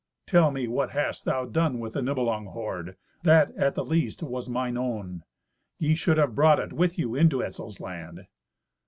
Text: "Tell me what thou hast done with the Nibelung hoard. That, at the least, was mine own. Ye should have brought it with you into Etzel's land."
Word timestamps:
"Tell 0.25 0.49
me 0.49 0.67
what 0.67 0.93
thou 0.93 0.93
hast 0.93 1.25
done 1.51 1.77
with 1.79 1.93
the 1.93 2.01
Nibelung 2.01 2.47
hoard. 2.53 2.95
That, 3.21 3.51
at 3.55 3.75
the 3.75 3.85
least, 3.85 4.23
was 4.23 4.49
mine 4.49 4.75
own. 4.75 5.23
Ye 5.77 5.93
should 5.93 6.17
have 6.17 6.33
brought 6.33 6.57
it 6.57 6.73
with 6.73 6.97
you 6.97 7.13
into 7.13 7.43
Etzel's 7.43 7.79
land." 7.79 8.25